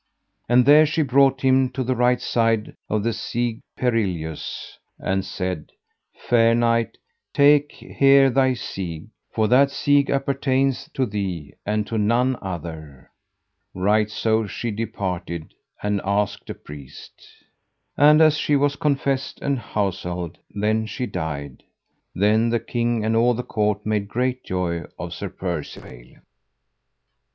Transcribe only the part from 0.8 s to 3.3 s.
she brought him to the right side of the